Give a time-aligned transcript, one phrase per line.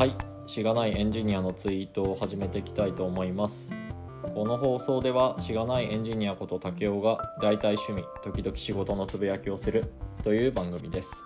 [0.00, 0.14] はい。
[0.46, 3.70] しがないエンジニアのツイートを始めていきたいと思います。
[4.34, 9.92] この放送ではしがないエンジニアこと竹雄が大体趣味時々仕事のつぶやきをする
[10.22, 11.22] という番組です。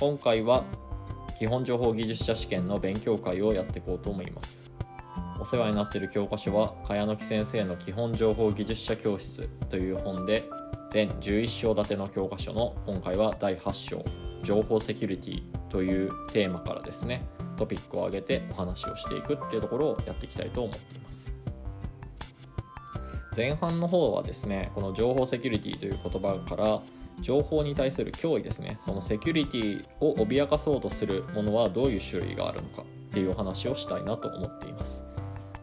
[0.00, 0.64] 今回は
[1.38, 4.68] 基本情報技術者試験の勉強会をやっていこうと思います。
[5.40, 10.42] お世話になっている教科書は茅野木先生の基本情報技術者教室という本で
[10.90, 14.04] 全11章立ての教科書の今回は第8章
[14.42, 17.24] 情報セキュリティというテーマからですね。
[17.54, 21.34] トピックを挙げてお話をしていくっていうところをやっていきたいと思っています。
[23.36, 26.80] 前半の方はですねこの情報セキュリティという言葉から
[27.20, 28.78] 情報に対する脅威ですね。
[28.84, 35.04] そのセキュリティを脅かそうとするものはどういう種類があるのかっていうお話をしたいなと思っています。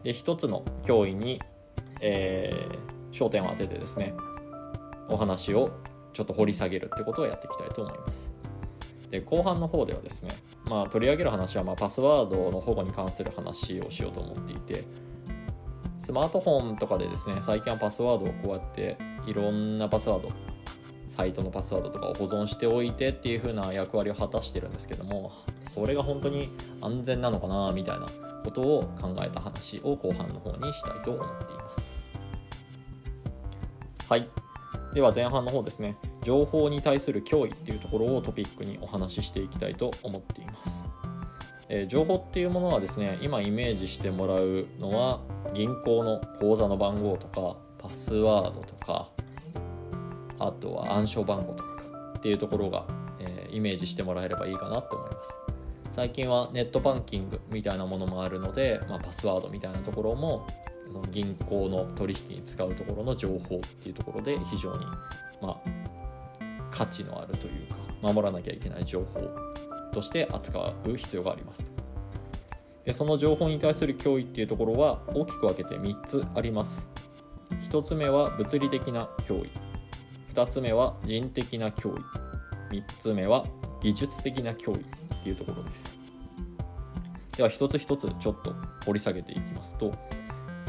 [0.02, 1.38] で一つの脅威に、
[2.00, 4.14] えー、焦点を当ててですね
[5.08, 5.70] お話を
[6.12, 8.30] ちょっと掘り下げるってことをやっていきたいと思います。
[9.10, 10.32] で後半の方ではですね、
[10.66, 14.84] まあ、取り上げる話はまパスワードの保護に関する話をしようと思っていて
[15.98, 18.96] スマートフォンとかでですね最近はパスワードをこうやって
[19.26, 20.30] いろんなパスワード
[21.08, 25.32] サイトのパスワードとかを保存しておいてっていう風な役割を果たしてるんですけども
[25.64, 28.06] それが本当に安全なのかなみたいな
[28.44, 32.06] ことを考えた話を後半の方にしたいと思っています。
[34.08, 34.28] はい。
[34.94, 35.96] では前半の方ですね。
[36.22, 40.86] 情報に対する脅威っていうところをトピックにお話ししていきたいと思っています、
[41.68, 45.20] えー、情報っていうものはですね今イメージしてもらうのは
[45.52, 49.08] 銀行の口座の番号とかパスワードとか
[50.38, 51.72] あとは暗証番号とか
[52.18, 52.86] っていうところが、
[53.20, 55.38] えー、イメージしてもらえればいいかなと思います。
[55.90, 60.46] 最近はネットバンキングみたいなものもあるので、まあ、パスワードみたいなところも
[60.92, 64.84] その銀行の取引に使うところの情報っていうところで非常に、
[65.40, 65.56] まあ、
[66.70, 69.30] 価値のあるというか守らなきゃいけない情報
[69.92, 71.66] として扱う必要があります。
[72.84, 76.86] でその情報に対する脅威っていうところは大きく分けて3つあります。
[77.70, 79.50] 1つ目は物理的な脅威。
[80.34, 81.94] 2つ目は人的な脅
[82.70, 82.76] 威。
[82.76, 83.46] 3つ目は
[83.80, 85.96] 技術的な脅威っていうところです。
[87.36, 88.54] では一つ一つちょっと
[88.84, 89.94] 掘り下げていきますと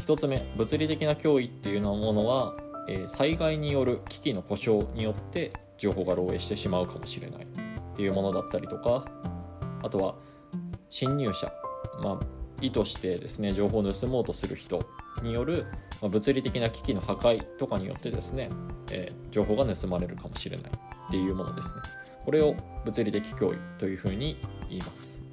[0.06, 2.54] 1つ目物理的な脅威っていうものは、
[2.88, 9.06] えー、災害による危機の故障によって情報が漏洩してしまうかもしれないっていうものだったりとか
[9.82, 10.14] あとは
[10.90, 11.50] 侵入者、
[12.02, 12.26] まあ、
[12.60, 14.86] 意図してですね情報を盗もうとする人
[15.22, 15.66] による、
[16.02, 18.50] まあ、物理的な機器の破壊とかによってですね、
[18.90, 20.70] えー、情報が盗まれるかもしれない
[21.08, 21.74] っていうものですね。
[22.24, 24.38] これを物理的脅威というふうに
[24.68, 25.23] 言います。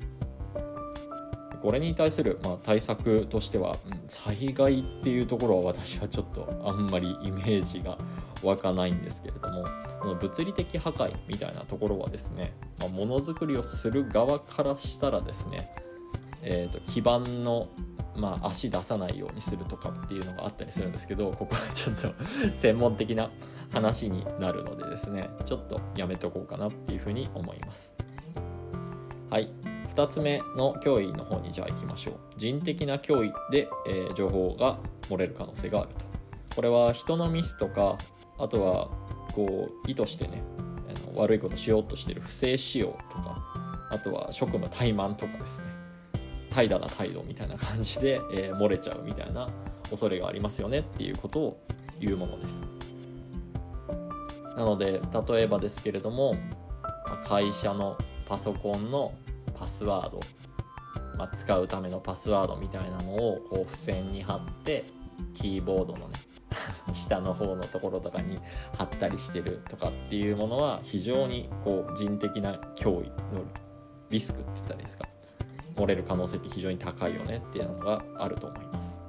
[1.62, 7.98] これに対する、まあ、対策としては、うん、災害っていうところは私はちょっとあんまりイメージが
[8.44, 9.66] 湧かないんですけれども
[10.00, 15.72] この物理的破壊みたいなところはですねものづくりをする側からしたらですね、
[16.42, 17.70] えーと、基盤の
[18.14, 22.14] まあ、足出さないようにするとかっていうのがあったりするんですけどここはちょっと
[22.54, 23.30] 専門的な
[23.72, 27.94] 話になるのでですねちょっとやめとこうかなっていうふうに思います。
[29.30, 29.71] はい。
[29.96, 32.16] 2つ目の脅威の方にじゃあ行きましょう。
[32.38, 34.80] 人的な脅威で、えー、情報が
[35.10, 36.56] 漏れる可能性があると。
[36.56, 37.98] これは人のミスとか
[38.38, 38.90] あとは
[39.34, 40.44] こう意図してね
[41.08, 43.42] あの悪いことしようとしてる不正使用とか
[43.90, 45.68] あとは職務怠慢とかですね。
[46.50, 49.50] 怠惰な態度みたいな感じで、えー、漏れちゃうみたいな
[49.90, 51.64] 恐れがありますよねっていうことを
[52.00, 52.62] 言うものです。
[54.56, 56.36] なので例えばですけれども
[57.24, 59.14] 会社のパソコンの
[59.62, 60.20] パスワード、
[61.20, 64.86] まあ、使うためのパスワードみたいなのをこう付箋に貼って
[65.36, 66.16] キーボードのね
[66.94, 68.40] 下の方のところとかに
[68.76, 73.44] 貼ったりしてるとかっていうものは非常にこう人的な脅威の
[74.10, 75.06] リスクって言ったらいいですか。
[75.76, 79.01] 漏れる可能性って非常に高いよねっていうのがあると思います。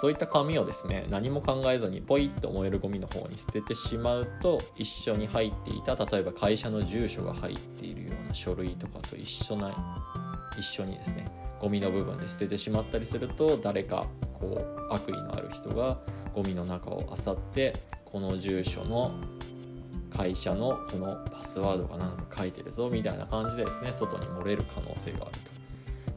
[0.00, 9.74] そういった紙をですね何も考えずにポイッと燃えるゴミの方に捨ててしまうと一緒に入っていた例えば会社の住所が入っているような書類とかと一緒な
[10.58, 11.30] 一緒にですね
[11.60, 15.98] ゴミの部分で捨ててしまったりすると誰かこう悪意のある人が
[16.32, 17.74] ゴミの中を漁って
[18.06, 19.20] この住所の
[20.08, 25.59] 会社のこのパスワードがなんか書いてるぞみたいな感じでですね外に漏れる可能性があると。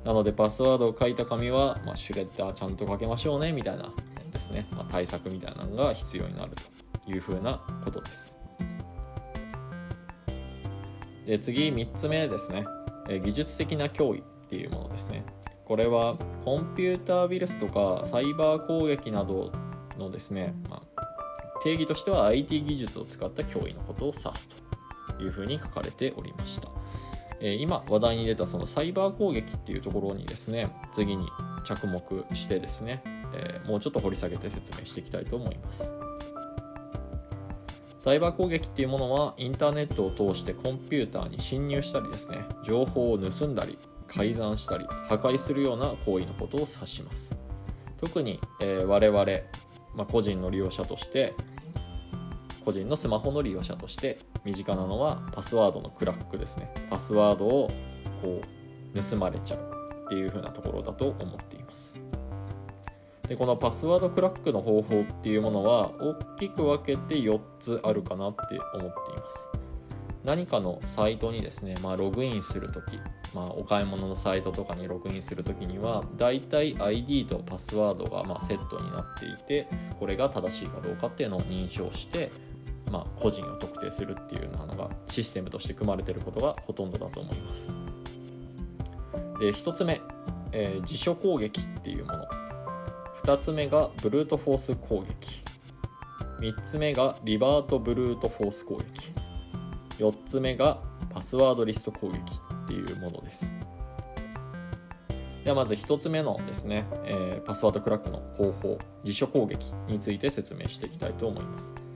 [0.04, 3.92] なのでパスワードを書いた紙は、まあ、シュレッダーちゃんと書けましょうねみたいな
[4.32, 6.52] ですね、まあ、対策みたいなのが必要になる
[7.06, 8.38] というふうなことです。
[11.26, 12.66] で次3つ目ですね。
[13.24, 15.26] 技術的な脅威っていうものですね。
[15.66, 19.52] これはコンピューターウイルスとかサイバー攻撃など
[19.98, 21.04] のですね、まあ、
[21.64, 24.50] 定義としては IT 技術を使った脅威のことを指す
[25.18, 26.70] というふうに書かれておりました。
[27.46, 31.28] え今話題に出たそのサイバー攻撃っていうところにですね次に
[31.66, 33.04] 着目してですね、
[33.34, 35.94] えもうちょっと掘り下げて説明していきたいと思います。
[38.04, 47.34] サイバー攻撃っていうものはインターネットを通してコンピューターに侵入したりですね情報を盗んだり改ざんしたり破壊するような行為のことを指します
[48.02, 49.26] 特に、えー、我々、
[49.96, 51.34] まあ、個人の利用者として
[52.66, 56.74] 個人のスマホの利用者として身近なのはパスワードのクラックですね。
[56.90, 57.72] パスワードを
[58.22, 58.42] こ
[58.94, 59.74] う盗まれちゃう
[60.06, 62.00] っていう風なところだと思っています。
[63.28, 69.50] でこのパスワードクラックの方法っていうものは大きく分けて4つあるかなって思っています。
[70.26, 72.98] 何かのサイトにですね、まあ、ログインするとき、
[73.34, 79.68] まあ、お買い物のサイトとかにログインするときにはだいたい ID とパスワードがまセットになっていて
[80.00, 82.32] これが正しいかどうかっていうのを認証して
[82.94, 87.76] まあ、個人を特定するっていうようなのがシステムとして組まれていることがほとんどだと思います。
[89.40, 90.00] で1つ目、
[90.52, 92.26] えー、自所攻撃っていうもの。
[93.24, 95.42] 2つ目がブルートフォース攻撃。
[96.40, 99.12] 3つ目がリバートブルートフォース攻撃。
[99.98, 100.78] 4つ目が
[101.10, 102.18] パスワードリスト攻撃
[102.66, 103.52] っていうものです。
[105.44, 111.93] ではまず1つ目のですね、えー、パスワードクラックの方法自所攻撃について説明していきたいと思います。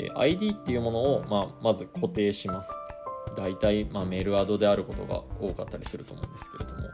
[0.00, 2.70] え ID っていうものを、まあ、まず固定します。
[3.36, 6.88] 大体、まあ、メールアドであることが多かったりすると思うんですけれども。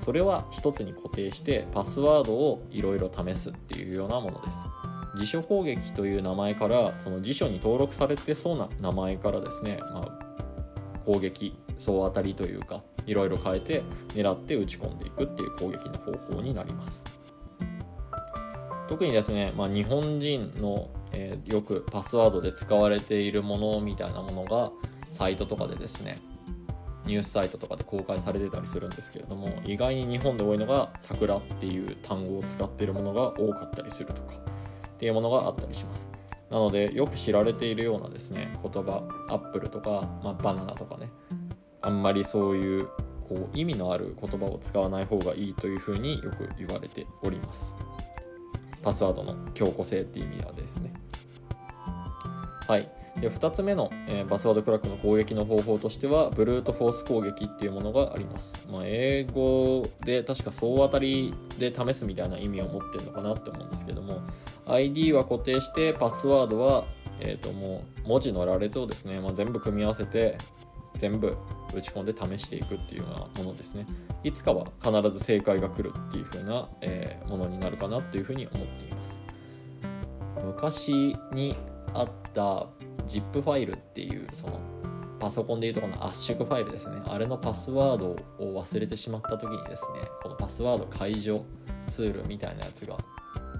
[0.00, 4.58] それは一つに固定してパスワードをいろいろ試すっていうようなものです。
[5.18, 17.04] 辞書攻撃という名前からその辞書に登録されてそうな名前からですね、まあ、攻撃総当たりというかいろいろ変えて狙って打ち込んでいくっていう攻撃の方法になります。
[18.88, 24.70] 特にですね、まあ、日本人のえー、よくパスワードで使われているものみたいなものが
[25.10, 26.20] サイトとかでですね
[27.06, 34.34] ニュースサイトとかで公開されてたりするんですけれども意外に日本で多いのが「桜」っていう単語を使っているものが多かったりするとか
[34.88, 36.10] っていうものがあったりします。
[36.50, 41.10] なのでよく知られているようなですね言葉アップルとか、まあ、バナナとかね
[41.82, 42.88] あんまりそういう
[43.28, 47.74] こう意味のある言葉を使わない方がいいというふうによく言われております。
[48.86, 50.92] パスワードの強固性っていう意味はですね。
[52.68, 52.88] はい、
[53.20, 64.20] で2つ目の、えー、パスワードクラックの攻撃の方法としてはブルートフォース攻撃っていうものがあります、まあ、英語で確か総当たりで試すみたいな意味を持ってるのかなって思うんですけども
[64.66, 66.84] ID は固定してパスワードは、
[67.18, 70.38] えー、ともう文字の羅列をですね、まあ、全部組み合わせて
[70.96, 71.36] 全部
[71.74, 73.86] 打ち込んで試していくっていうようなものですね。
[74.24, 79.20] いつかは必ず正解が来るっていう風な、えー、ものになるかなっていうふうに思っています。
[80.44, 81.56] 昔に
[81.94, 82.66] あった
[83.06, 84.60] ZIP ファイルっていうその
[85.18, 86.96] パソコンでいうとこの圧縮ファイルですね。
[87.06, 88.10] あれのパスワード
[88.44, 91.44] を忘れてしまった時にですねこのパスワード解除
[91.86, 92.96] ツールみたいなやつが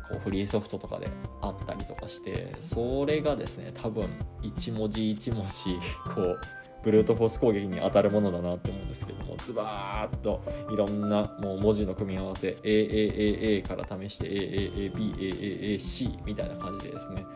[0.08, 1.08] こうフリーソフトとかで
[1.40, 4.08] あったりとかしてそれがですね多分
[4.42, 5.78] 1文字1文字
[6.14, 6.38] こう
[6.86, 10.40] ブルートフォース攻撃に当たるものだなって思うんですけどもズバーッと
[10.70, 17.26] いろんなもう文字の組み合わせ AAAA から試して AAABAAAC みたいな感じでですね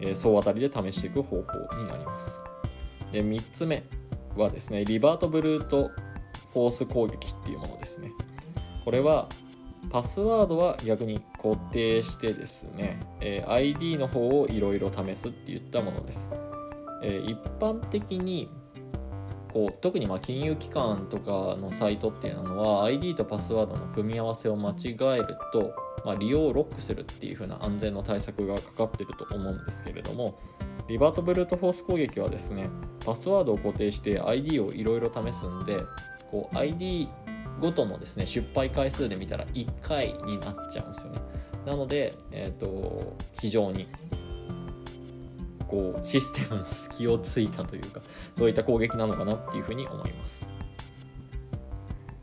[0.00, 2.40] え総当たりで試していく方法になります。
[3.10, 3.82] で3つ目
[4.36, 5.90] はですねリバートブルート
[6.52, 8.12] フォース攻撃っていうものですね。
[8.84, 9.30] これは
[9.90, 16.28] パスワードは逆に固定してですね、え ID の方をいろいろ試すっていったものです。
[17.02, 18.50] え一般的に
[19.52, 30.38] こう特にま金融機関とかのサイトっていうのは ID とパスワードの組み合わせを間違えるとまあ、利用をロックするっていう風な安全の対策がかかってると思うんですけれども
[30.88, 32.68] リバートブルートフォース攻撃はですね
[33.04, 35.80] パスワードを固定して ID をいろいろ試すんで
[36.30, 37.08] こう ID
[37.60, 41.20] ごとのですね失敗回数で見たら1回になっちゃうんですよね。
[41.66, 43.86] なので、えーと、非常に
[45.70, 48.00] こうシステムの隙をついたというか
[48.34, 50.48] そういった攻撃なのかなっていうふうに思います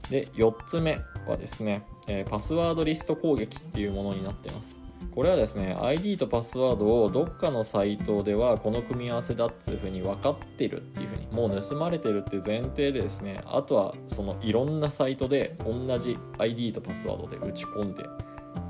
[0.09, 4.79] で4つ目はですねえ、パスワードリスト攻撃っていうものになってます。
[5.13, 18.03] これはですね ID とパスワードをどっかのサイトではこの組み合わせだっていうふうに分かってるっていうふうにもう盗まれてるって前提でですねあとはそのいろんなサイトで同じ ID とパスワードで打ち込んで、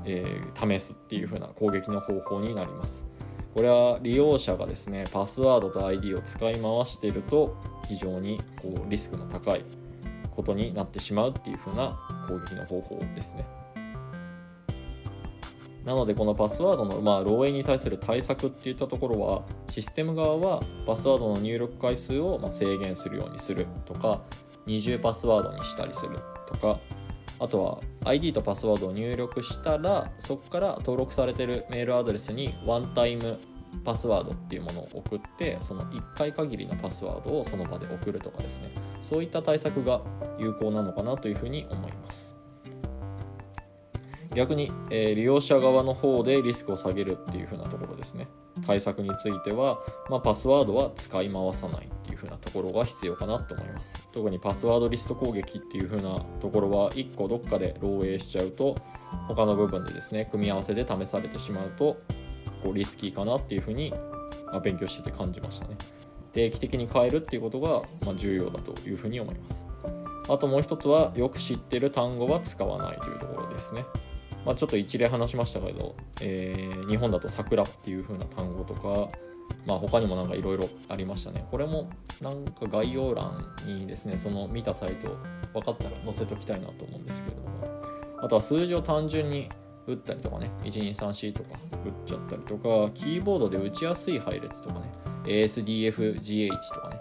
[0.04, 3.04] えー、試すっていうふうな攻撃の方法になります
[3.54, 7.56] これは利用者がですねパスワードと ID を使い回していると
[7.88, 9.64] 非常にこうリスクの高い
[10.34, 13.44] ことになってしまうっていう風な攻撃の方法ですね。
[15.84, 24.20] なのでこのパスワードのまあ漏洩に対する対策っていったところはシステム側はパスワードの入力回数をま制限するようにするとか
[24.66, 26.78] 二重パスワードにしたりするとか
[27.38, 33.38] あとは ID とパスワードを入力したらそこから登録されてるメールアドレスにワンタイム
[33.84, 38.70] パスワードっていうものを送ってその1回限りのパスワードをその場で送るとかですね。
[39.02, 40.02] そういった対策が
[40.38, 42.36] 有効なのかなというふうに思います。
[44.34, 48.28] 逆に、えー、利用者側の方でリスクを下げるっていうふうなところですね。
[48.66, 49.78] 対策については、
[50.10, 54.06] まあ、パスワードは使い回さないっていう風なところが必要かなと思います。
[54.12, 58.76] 特にパスワードリスト攻撃っていう風なところは1個どっかで漏洩しちゃうと
[59.28, 61.98] 他の部分でですね組み合わせで試されてしまうと
[62.64, 63.92] こうリスキーかなっていう風に
[64.62, 65.76] 勉強してて感じましたね。
[66.32, 69.66] 定期的に変えるっていうことがま重要だというふうに思います。
[70.28, 73.84] あともう一つはよく知ってる単語は使わないというところですね。
[74.48, 79.10] まあ、ちょっと一例話しましたけど、えー、日本だと桜っていう風な単語とか、
[79.66, 81.46] まあ、他にもなんかいろいろありましたね。
[81.50, 81.90] これも
[82.22, 85.18] なんか概要欄にですね、その見たサイト
[85.52, 87.82] 分かったら載せときたいなと思うんですけれども、
[88.22, 89.50] あとは数字を単純に
[89.86, 91.50] 打ったりとかね、1234とか
[91.84, 94.90] 打っちゃったりとか、キーボードで打ちやすい配列とかね、
[95.24, 96.96] ASDFGH とかね、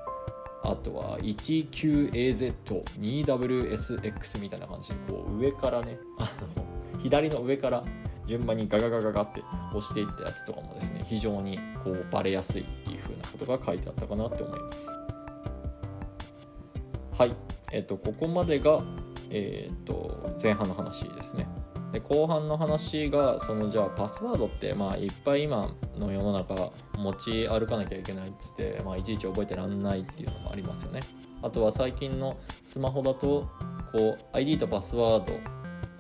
[0.64, 2.56] あとは 19AZ、
[3.00, 6.24] 2WSX みたいな感じで、こう上からね、あ
[6.58, 7.84] の、左の上から
[8.26, 9.42] 順番にガガガガガって
[9.74, 14.90] 押していったやつとかもですね非常にこうバレやすいっていう風なことが書いてあったかなって思います。
[17.18, 17.34] はい。
[17.74, 18.84] えっ、とここまでが
[19.30, 21.48] えっ、と前半の話ですね。
[21.92, 31.00] で後半の話がそのじゃあパスワードってまあいっぱい今の世の中持ち歩かなきゃいけないっつって、まあ、いちいち覚えてらんないっていうのもありますよね。
[31.42, 33.50] あとは最近のスマホだと
[33.92, 35.40] こう ID とパスワード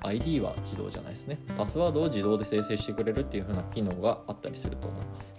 [0.04, 1.40] ID は自動じゃないですね。
[1.58, 5.34] パスワードを自動で生成してくれるっていう風な機能があったりすると思います。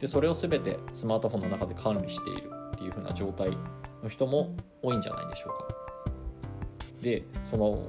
[0.00, 3.50] でそれを全てスマートフォンの中で管理しているっていう風な状態
[4.02, 5.74] の人も多いんじゃないでしょうか。
[7.02, 7.88] でその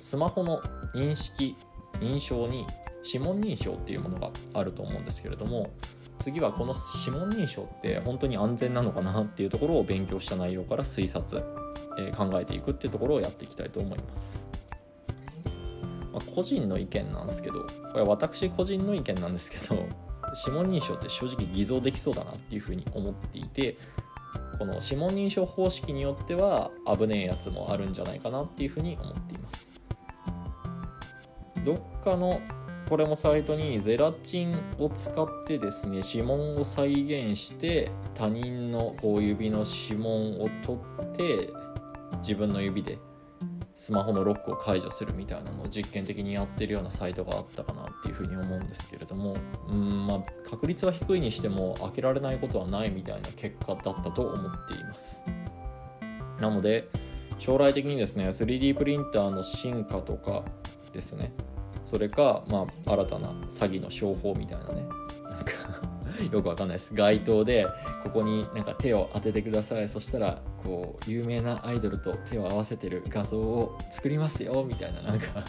[0.00, 0.60] スマホの
[0.94, 1.56] 認識
[2.00, 2.66] 認証に
[3.04, 5.70] 指紋認証っていうものがあると思うんですけれども
[6.18, 6.74] 次はこの
[7.06, 11.42] 指紋認証って本当に安全なのかなっていうところを勉強した内容から推察、
[11.98, 14.46] えー、考えていくっていうところをやっていきたいと思います。
[16.12, 17.60] まあ、個人の意見なんですけど
[17.92, 19.86] これ私個人の意見なんですけど
[20.46, 23.76] 指紋認証って正直偽造できそうだなっていうふうに思っていて
[24.58, 29.72] この指紋認証方式によっては危ねえやつもあるんじゃないかなっていうふうに思っています。
[31.64, 32.40] どっかの
[32.88, 41.50] これもサイトにゼラチンを使ってですね指紋を再現して他人の指の指紋を取って
[42.20, 42.98] 自分の指で
[43.80, 49.38] スマホのロックを解除するみたいなのを実験的にやってるようなサイトがあったかなっていうふうに思うんですけれども
[49.70, 55.22] うんまあ確率は低いにしても開けられないことはないみたいな結果だったと思っています。
[56.38, 56.90] なので
[57.38, 60.44] 将来的にですね 3D プリンターの進化とか
[60.92, 61.32] ですね。
[61.82, 64.86] それかまあ新たな詐欺の商法みたいなね。
[65.24, 65.89] なんか
[66.30, 66.92] よくわかんないです。
[66.94, 67.66] 街頭で
[68.04, 69.88] ここになんか手を当ててください。
[69.88, 74.64] そしたらこう有名なアイドルと手を合わせてる画像を作りますよ。
[74.66, 75.44] みたいななんか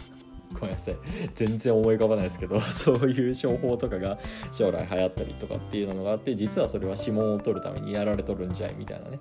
[0.52, 0.96] ごめんなさい。
[1.34, 4.18] 全然思い浮かばないですけど そういう商法とかが
[4.52, 8.74] 将来流行ったりとかっていうのがあって実はそれは指紋を取るためにやられとるんじゃい。
[8.76, 9.18] みたいなね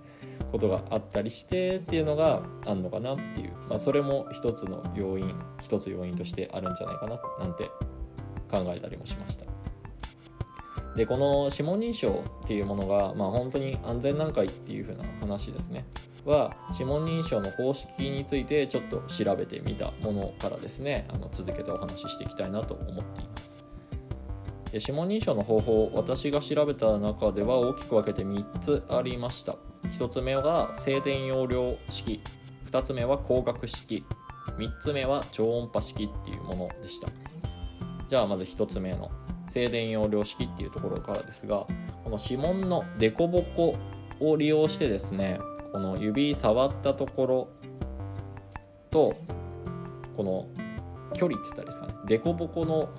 [0.51, 5.33] ことがあったりしてっていうのがあんのかなっていう、まあ、それも一つの要因
[5.63, 7.63] 一つ要因としてあるんじゃないかななんて
[8.49, 9.50] 考えたりもしました。
[10.95, 15.85] でこの指紋認証っていうものが、まあ、本当に安全段階っていう風な話ですね。
[16.25, 23.57] は指紋認証の方式についてちょっと調べてみたものからですねあの続けてお話ししていきたいなと思っています。
[24.71, 29.55] で指紋認証の方法私が調べた中では大きく分けて3つありました。
[29.83, 32.21] 1つ目が静電容量式。
[32.69, 34.05] 2つ目は光学式。
[34.57, 37.07] 3つ目は超音波式っていうものでした。
[38.07, 39.09] じゃあまず1つ目の
[39.51, 41.67] 静電容量式っていうところからですが
[42.03, 43.75] この指紋の凸凹
[44.21, 45.39] を利用してですね
[45.73, 47.47] この指触ったところ
[48.89, 49.13] と
[50.15, 50.47] この
[51.13, 52.89] 距離って言ったらですかね凸凹の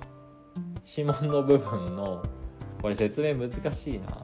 [0.85, 2.23] 指紋の部分の
[2.81, 4.23] これ説明難しいな。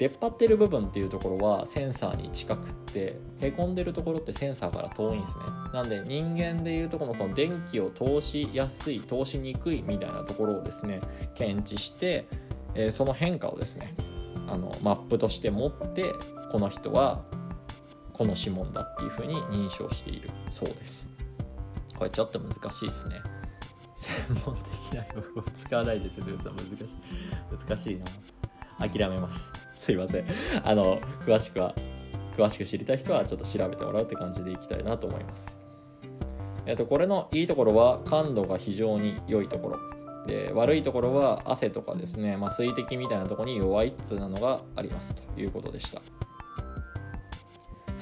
[0.00, 5.44] 出っ張ってる部分っていうところはセンサーに近くってへこんでるところってセンサーから遠いんですね。
[5.74, 11.02] なんで人間でいうとこのその電気を通しやすい通しにくいみたいなところをですね
[11.34, 12.26] 検知して、
[12.74, 13.94] えー、その変化をですね
[14.48, 16.14] あのマップとして持って
[16.50, 17.20] この人は
[18.14, 20.30] この指紋だっていうふうに認証している。
[20.50, 21.10] そうです。
[21.98, 23.16] これちょっと難しいですね。
[23.96, 24.14] 専
[24.46, 26.96] 門的な用語を使わないで説明するのは難しい。
[27.66, 28.88] 難しいな。
[28.88, 29.52] 諦めます。
[29.80, 30.26] すいません。
[30.62, 31.74] あの詳しくは
[32.36, 35.58] 詳しく知りたい人はちょっと調べてもらうって感じでいきたいなと思います。
[36.66, 39.78] えっとこれのいいところは感度が非常に良いところ。
[40.26, 45.14] で悪いところは汗とかですね、まあ、水滴みたいなとこに弱いっつうなのがあります。
[45.14, 46.02] ということでした。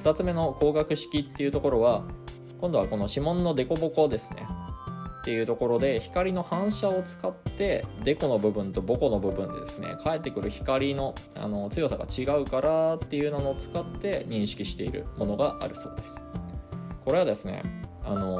[0.03, 2.03] 2つ目の光学式っていうところは
[2.59, 4.45] 今度はこの指紋の凸凹ですね。
[5.19, 16.23] っていうところで光の反射を使ってデコの部分とボコの部分でですね返ってくる光のあの強さが違うからっていうのを使って認識しているものがあるそうです。
[17.03, 17.63] これはですね
[18.03, 18.39] あの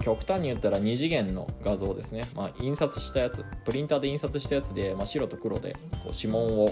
[0.00, 6.70] 極端に言ったら2次元の画像ですね、まあ、印刷したやつプリンターで印刷したやつで、まあ、白と黒でこう指紋を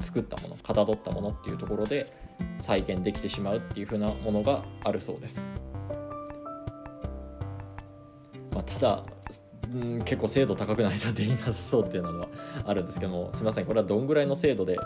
[0.00, 2.12] 作ったものかたどったものっていうところで
[2.58, 5.46] 再現できてしまうっていう風なものがあるそうです、
[8.80, 9.04] た
[9.72, 12.26] うん結構精度高くないとできなさそうっていうのは
[12.66, 13.66] あるんですけどもすいません。
[13.66, 14.76] これはどんぐらいの精度で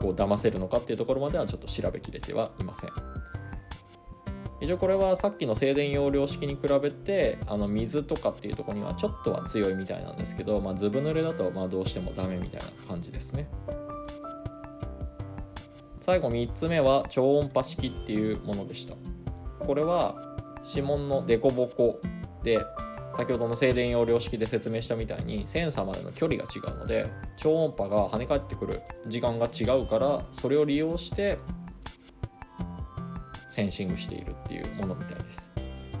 [0.00, 2.90] こう騙せるのかっていうところまではちょっと調べきれてはいません。
[4.60, 13.48] 一応これはさっきの静電容量式に比べてあの水とかっていうところにはちょっとは強いみたいなんですけど、まあ、ずぶ濡れだとまあどうしてもダメみたいな感じですね。
[16.00, 18.94] 最後3つ目は超音波式っていうものでした。
[19.64, 20.16] これは
[20.68, 22.00] 指紋の凸凹
[22.42, 22.58] で
[23.18, 31.38] 先ほどの静電容量式で説明したみたいにセンサーまでの距離が違うので超音波が跳ね返ってくる時間が違うからそれを利用して
[33.50, 35.50] センシングしているっていうものみたいです。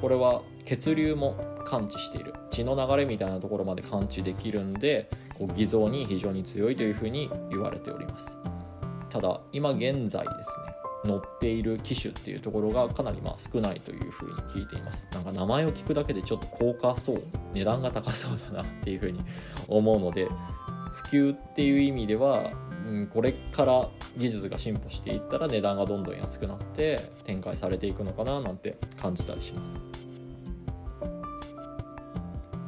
[0.00, 1.34] これは血流も
[1.64, 2.32] 感知している。
[2.52, 8.38] 血の流れみたいなところまで感知できるんでこう偽造に非常に強いというふうに言われております。
[9.10, 17.22] ただ今現在ですね乗っている機種っていうところがかなりまあ少ないというふうに聞いていますなんか名前を聞くだけでちょっと高価そう
[17.54, 19.20] 値段が高そうだなっていうふうに
[19.68, 20.28] 思うので
[20.92, 22.52] 普及っていう意味では
[22.88, 23.86] うん、これから
[24.16, 29.80] 技術が進歩していったら値段がどんどん安くなって展開されていくのかななんて感じたりします。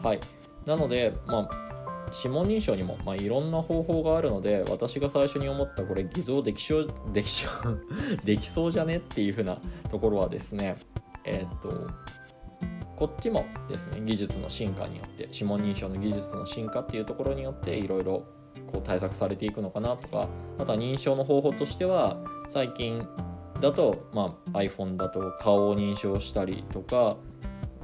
[0.03, 0.21] はい
[0.67, 1.70] なのでまあ
[2.13, 7.51] 指紋認証にも、まあ、いろんな方法があるので私が最初に思ったこれ偽造できしょ できしょ
[8.25, 10.79] できそうじゃねっていう風なところはですね
[11.25, 11.87] えー、っと
[12.97, 18.25] こっちもですね技術の進化によって指紋認証の技術の進化っていうところによっていろいろ
[18.73, 22.19] こう対策されていくのかなとかあとは認証の方法としては
[22.49, 23.01] 最近
[23.61, 27.17] だと、まあ、iPhone だと顔を認証したりとか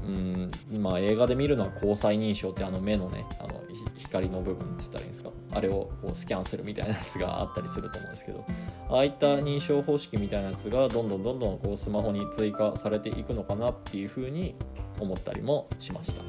[0.06, 3.60] うんまあ、映画で見るのは交際認証ってあの目のねあの
[3.96, 5.30] 光の部分って言ったらいいんですか？
[5.52, 8.44] あれをこうスキャンするみたいなやつがあったりすると思うんですけど
[8.90, 14.54] ああいった認証方式みたいなやつがどんどんどんどんこうスマホに追加されていくのかなっていうふうに
[15.00, 16.22] 思ったりもしました。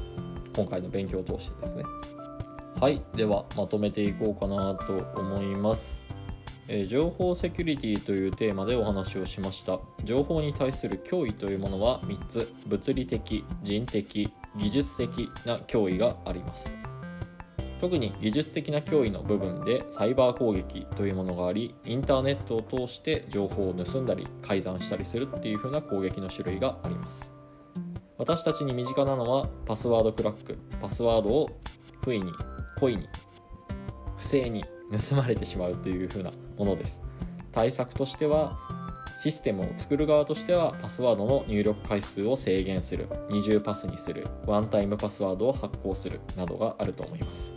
[0.56, 1.84] 今回の勉強を通してですね。
[2.80, 6.02] はいではまとめていこうかなと思います、
[6.70, 9.80] え、情報セキュリティというテーマでお話をしました。
[10.04, 12.52] 情報に対する脅威というものは3つ。
[12.66, 16.70] 物理的人的技術的な脅威があります。
[17.80, 27.32] 特に技術的な脅威の部分でサイバー攻撃というものがありインターネットを通して情報を盗んだり改ざんしたりするっていう風な攻撃の種類があります。
[28.18, 30.58] 私たちに身近なのはパスワードクラック。
[30.82, 31.48] パスワードを
[32.02, 32.32] 不意に
[32.78, 33.06] 故意に
[34.16, 34.64] 不正に
[35.08, 37.02] 盗まれてしまうというふうなものです。
[37.52, 38.58] 対策としては
[39.18, 47.52] システムを作る側としてはパスワードの入力回数を制限する二重パスにするワンタイムパスワードを発行するなどがあると思います。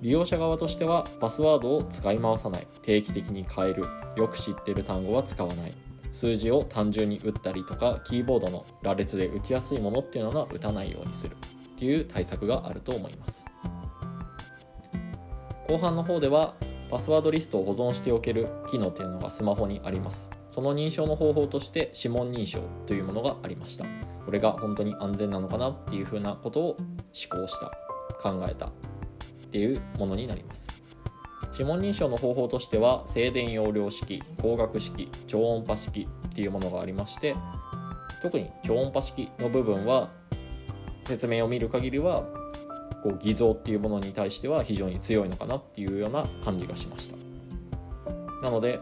[0.00, 3.84] 利用者側としてはパスワードを使い回さない定期的に変える
[4.16, 5.74] よく知ってる単語は使わない
[6.12, 13.44] 数字を単純に打ったりとかキーボードの羅列で打ちやすいものっていうのは打たないようにするっていう対策があると思います。
[15.68, 16.54] 後半の方では
[16.90, 20.28] パスワードリストを保存しておける機能というのがスマホにあります。
[20.50, 23.84] その認証の方法として指紋認証というものがありました。
[24.24, 26.86] これが本当に安全なのかなっていうふうなことを思
[27.30, 27.70] 考した
[28.20, 28.70] 考えたっ
[29.52, 30.80] ていうものになります。
[31.52, 37.34] 指紋認証の方法としては静電容量式光学式超音波式っていうものがありまして
[38.22, 40.10] 特に超音波式の部分は
[41.04, 42.24] 説明を見る限りは
[43.02, 47.16] こう偽造っていうものに対しては非常に強いのかなっていうような感じがしました
[48.42, 48.80] なので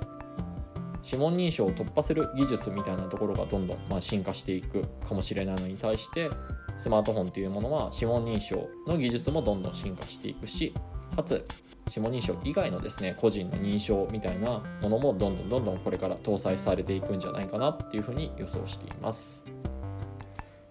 [1.04, 6.30] 指紋認証を突破する技術みたいなところがどんどんま進化していくかもしれないのに対して
[6.76, 10.74] スマートフォンっていうものは指紋認証の技術もどんどん進化していくし
[11.16, 11.44] かつ
[11.88, 19.42] 指紋認証以外のですね個人の認証みたいなものもどんどんどんどんこれから搭載されていくんじゃないかなっていうふうに予想しています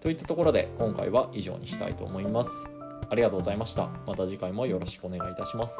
[0.00, 2.77] といったところで今回は以上にしたいと思います。
[3.10, 3.88] ありがとうございました。
[4.06, 5.78] また次回もよろしくお願いいたします。